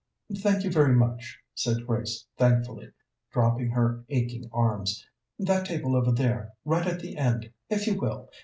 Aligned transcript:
"Thank 0.35 0.63
you 0.63 0.71
very 0.71 0.95
much," 0.95 1.37
said 1.53 1.85
Grace 1.85 2.25
thankfully, 2.35 2.89
dropping 3.31 3.69
her 3.69 4.03
aching 4.09 4.49
arms. 4.51 5.05
"That 5.37 5.67
table 5.67 5.95
over 5.95 6.11
there, 6.11 6.53
right 6.65 6.87
at 6.87 7.01
the 7.01 7.17
end, 7.17 7.51
if 7.69 7.85
you 7.85 7.99
will. 7.99 8.27